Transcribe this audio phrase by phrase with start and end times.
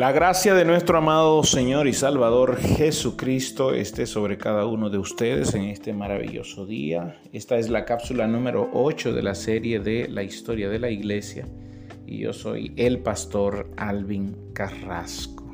[0.00, 5.54] La gracia de nuestro amado Señor y Salvador Jesucristo esté sobre cada uno de ustedes
[5.54, 7.20] en este maravilloso día.
[7.34, 11.46] Esta es la cápsula número 8 de la serie de la historia de la iglesia
[12.06, 15.44] y yo soy el pastor Alvin Carrasco.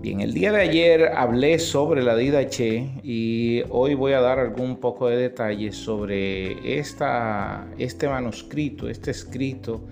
[0.00, 4.78] Bien, el día de ayer hablé sobre la Didache y hoy voy a dar algún
[4.80, 9.82] poco de detalles sobre esta, este manuscrito, este escrito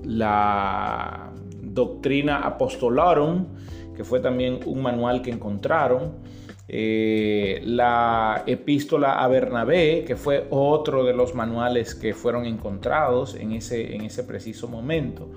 [0.03, 3.47] la Doctrina Apostolarum,
[3.95, 6.29] que fue también un manual que encontraron.
[6.71, 13.53] Eh, la epístola a Bernabé, que fue otro de los manuales que fueron encontrados en
[13.53, 15.29] ese, en ese preciso momento.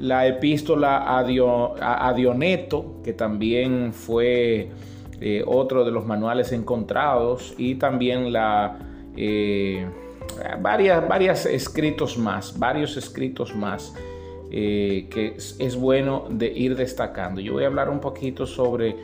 [0.00, 4.70] La epístola a, Dioneto, que también fue
[5.20, 8.78] eh, otro de los manuales encontrados, y también la...
[9.14, 9.86] Eh,
[10.62, 13.92] varias, varias escritos más, varios escritos más
[14.52, 17.40] que es, bueno de ir destacando.
[17.40, 18.96] Yo voy a hablar un poquito sobre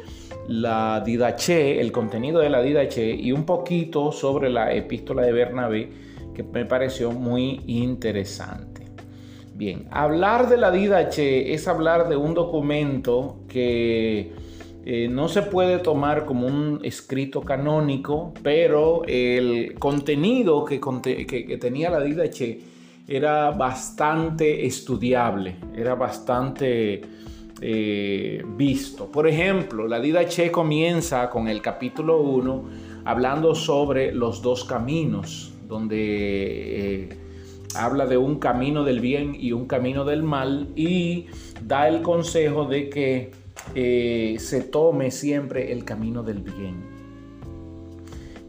[0.47, 5.89] la Didache, el contenido de la Didache y un poquito sobre la epístola de Bernabé
[6.35, 8.83] que me pareció muy interesante.
[9.55, 14.33] Bien, hablar de la Didache es hablar de un documento que
[14.85, 21.91] eh, no se puede tomar como un escrito canónico, pero el contenido que, que tenía
[21.91, 22.61] la Didache
[23.09, 27.01] era bastante estudiable, era bastante
[27.61, 29.07] eh, visto.
[29.11, 32.65] Por ejemplo, la Che comienza con el capítulo 1
[33.07, 35.97] hablando sobre los dos caminos, donde
[37.05, 37.09] eh,
[37.75, 41.27] habla de un camino del bien y un camino del mal y
[41.65, 43.31] da el consejo de que
[43.75, 46.99] eh, se tome siempre el camino del bien.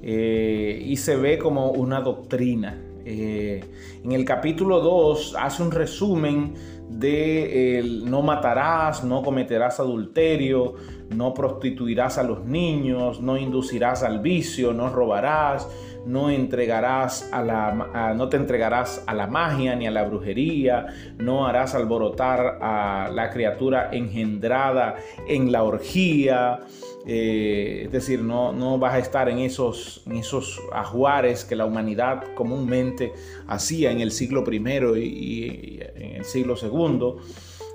[0.02, 2.89] y se ve como una doctrina.
[3.06, 6.54] En el capítulo 2 hace un resumen
[6.90, 10.76] de no matarás, no cometerás adulterio,
[11.16, 15.68] no prostituirás a los niños, no inducirás al vicio, no robarás,
[16.06, 20.88] no entregarás a la no te entregarás a la magia ni a la brujería,
[21.18, 24.96] no harás alborotar a la criatura engendrada
[25.28, 26.60] en la orgía.
[27.06, 31.66] Eh, es decir, no, no, vas a estar en esos, en esos ajuares que la
[31.66, 33.14] humanidad comúnmente
[33.48, 34.58] hacía en el siglo I
[34.98, 37.16] y, en el siglo II.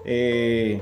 [0.04, 0.80] Eh,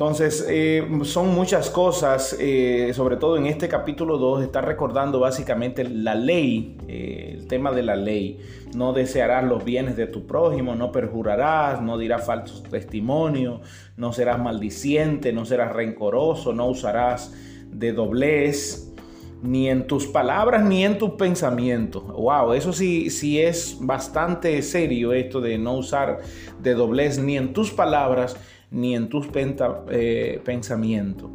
[0.00, 5.84] entonces, eh, son muchas cosas, eh, sobre todo en este capítulo 2, está recordando básicamente
[5.84, 8.38] la ley, eh, el tema de la ley.
[8.74, 13.60] No desearás los bienes de tu prójimo, no perjurarás, no dirás falsos testimonios,
[13.98, 17.34] no serás maldiciente, no serás rencoroso, no usarás
[17.70, 18.94] de doblez,
[19.42, 22.04] ni en tus palabras ni en tus pensamientos.
[22.06, 26.20] Wow, eso sí, sí es bastante serio esto de no usar
[26.58, 28.38] de doblez ni en tus palabras
[28.70, 31.30] ni en tus eh, pensamientos.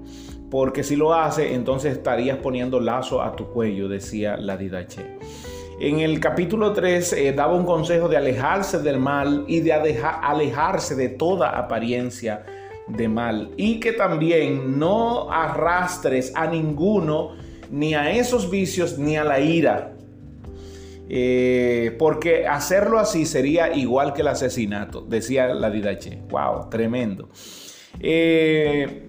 [0.50, 5.18] Porque si lo hace, entonces estarías poniendo lazo a tu cuello, decía la Didache.
[5.79, 10.95] En el capítulo 3 eh, daba un consejo de alejarse del mal y de alejarse
[10.95, 12.45] de toda apariencia
[12.88, 13.51] de mal.
[13.57, 17.31] Y que también no arrastres a ninguno,
[17.69, 19.94] ni a esos vicios, ni a la ira,
[21.07, 26.19] eh, porque hacerlo así sería igual que el asesinato, decía la Didache.
[26.30, 27.30] Wow, tremendo.
[28.00, 29.03] Eh,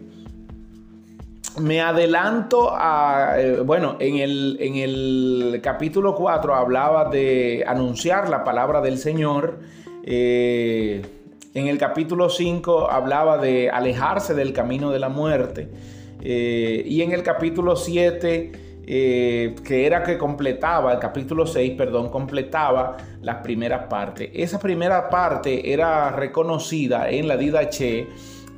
[1.59, 8.45] me adelanto a, eh, bueno, en el, en el, capítulo 4 hablaba de anunciar la
[8.45, 9.61] palabra del Señor.
[10.05, 15.69] en el capítulo 5 hablaba de alejarse del camino de la muerte.
[16.21, 22.97] y en el capítulo 7 eh, que era que completaba, el capítulo 6, perdón, completaba
[23.21, 24.31] las primeras partes.
[24.33, 28.07] Esa primera parte era reconocida en la Didache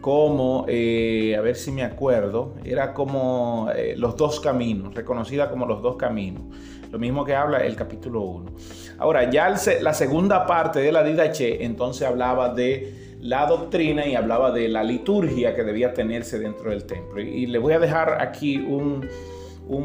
[0.02, 5.66] como, eh, a ver si me acuerdo, era como eh, los dos caminos, reconocida como
[5.66, 6.42] los dos caminos.
[6.90, 8.50] Lo mismo que habla el capítulo 1.
[8.98, 14.50] Ahora, ya la segunda parte de la Didache entonces hablaba de la doctrina y hablaba
[14.52, 17.20] de la liturgia que debía tenerse dentro del templo.
[17.20, 19.06] Y, le voy a dejar aquí un,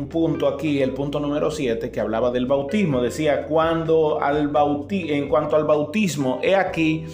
[0.08, 3.02] punto aquí, el punto número 7, que hablaba del bautismo.
[3.02, 4.52] Decía, cuando al
[4.92, 7.06] en cuanto al bautismo, he aquí,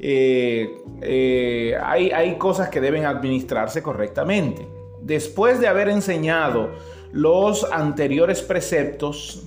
[0.00, 0.70] eh,
[1.02, 4.66] eh, hay, hay cosas que deben administrarse correctamente.
[5.02, 6.70] Después de haber enseñado
[7.12, 9.44] los anteriores preceptos,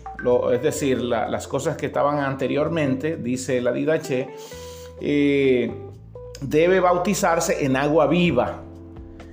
[0.53, 4.29] es decir, las cosas que estaban anteriormente, dice la Didache,
[5.01, 5.71] eh,
[6.41, 8.63] debe bautizarse en agua viva,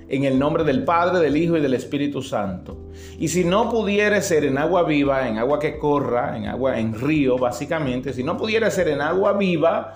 [0.07, 2.77] en el nombre del Padre, del Hijo y del Espíritu Santo.
[3.17, 6.93] Y si no pudiera ser en agua viva, en agua que corra, en agua en
[6.93, 9.93] río, básicamente, si no pudiera ser en agua viva,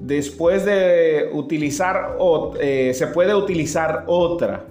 [0.00, 2.16] después de utilizar,
[2.58, 4.64] eh, se puede utilizar otra.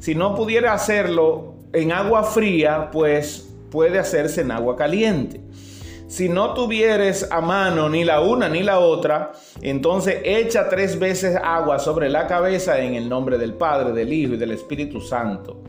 [0.00, 5.40] Si no pudiera hacerlo en agua fría, pues puede hacerse en agua caliente.
[6.12, 9.32] Si no tuvieres a mano ni la una ni la otra,
[9.62, 14.34] entonces echa tres veces agua sobre la cabeza en el nombre del Padre, del Hijo
[14.34, 15.62] y del Espíritu Santo.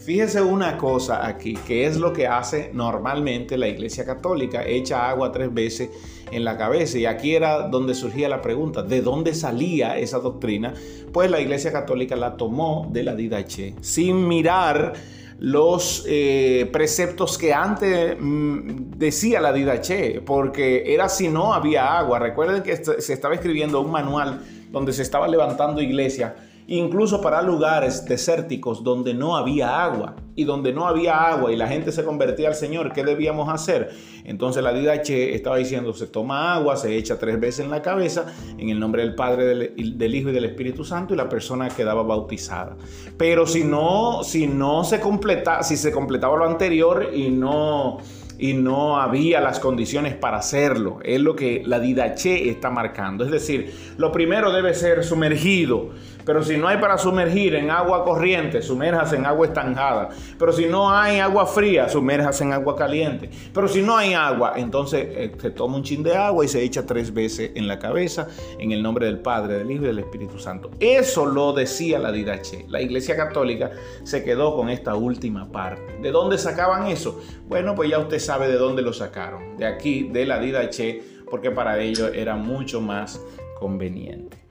[0.00, 5.30] Fíjese una cosa aquí, que es lo que hace normalmente la Iglesia Católica, echa agua
[5.30, 5.90] tres veces
[6.32, 6.98] en la cabeza.
[6.98, 10.74] Y aquí era donde surgía la pregunta, ¿de dónde salía esa doctrina?
[11.12, 14.94] Pues la Iglesia Católica la tomó de la Didache, sin mirar
[15.38, 22.18] los eh, preceptos que antes mm, decía la Didache, porque era si no había agua.
[22.18, 24.40] Recuerden que se estaba escribiendo un manual
[24.70, 26.34] donde se estaba levantando iglesia
[26.66, 31.68] incluso para lugares desérticos donde no había agua y donde no había agua y la
[31.68, 33.90] gente se convertía al Señor, ¿qué debíamos hacer?
[34.24, 38.26] Entonces la Didache estaba diciendo, se toma agua, se echa tres veces en la cabeza
[38.58, 42.02] en el nombre del Padre, del, Hijo y del Espíritu Santo y la persona quedaba
[42.02, 42.76] bautizada.
[43.16, 47.98] Pero si no, si no se completa, si se completaba lo anterior y no
[48.38, 50.98] y no había las condiciones para hacerlo.
[51.02, 53.24] Es lo que la Didache está marcando.
[53.24, 55.90] Es decir, lo primero debe ser sumergido.
[56.24, 60.08] Pero si no hay para sumergir en agua corriente, sumerjas en agua estancada.
[60.38, 63.30] Pero si no hay agua fría, sumerjas en agua caliente.
[63.52, 66.62] Pero si no hay agua, entonces eh, se toma un chin de agua y se
[66.62, 68.28] echa tres veces en la cabeza
[68.58, 70.70] en el nombre del Padre, del Hijo y del Espíritu Santo.
[70.80, 72.64] Eso lo decía la Didache.
[72.68, 73.70] La Iglesia Católica
[74.02, 75.98] se quedó con esta última parte.
[76.00, 77.20] ¿De dónde sacaban eso?
[77.46, 79.56] Bueno, pues ya usted sabe de dónde lo sacaron.
[79.56, 83.20] De aquí, de la Didache, porque para ellos era mucho más
[83.58, 84.43] conveniente.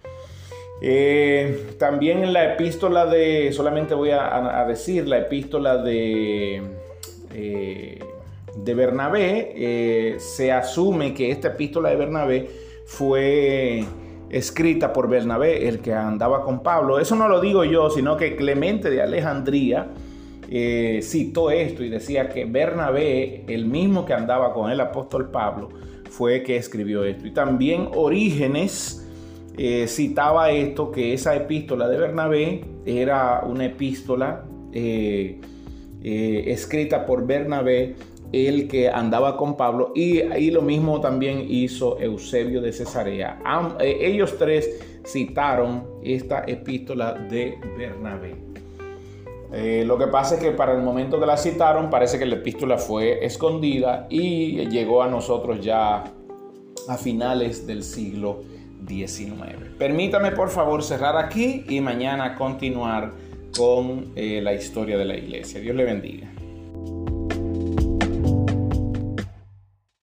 [0.82, 6.62] Eh, también en la epístola de, solamente voy a, decir, la epístola de,
[7.34, 8.00] eh,
[8.56, 12.50] de Bernabé, eh, se asume que esta epístola de Bernabé
[12.86, 13.86] fue
[14.30, 17.00] escrita por Bernabé, el que andaba con Pablo.
[17.00, 19.88] Eso no lo digo yo, sino que Clemente de Alejandría
[21.02, 25.70] citó esto y decía que Bernabé, el mismo que andaba con el apóstol Pablo,
[26.10, 27.26] fue que escribió esto.
[27.26, 29.03] Y también Orígenes,
[29.56, 35.40] eh, citaba esto, que esa epístola de Bernabé era una epístola eh,
[36.04, 37.96] eh, escrita por Bernabé,
[38.32, 43.40] el que andaba con Pablo, y, ahí lo mismo también hizo Eusebio de Cesarea.
[43.80, 48.36] ellos tres citaron esta epístola de Bernabé.
[49.86, 52.80] lo que pasa es que para el momento que la citaron parece que la epístola
[52.80, 56.04] fue escondida y llegó a nosotros ya
[56.88, 58.53] a finales del siglo
[58.86, 59.72] 19.
[59.78, 63.12] Permítame por favor cerrar aquí y mañana continuar
[63.56, 65.60] con eh, la historia de la iglesia.
[65.60, 66.33] Dios le bendiga.